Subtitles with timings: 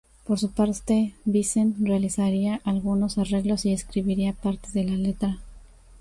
[0.25, 5.37] Por su parte, Vincent realizaría algunos arreglos y escribiría parte de la letra.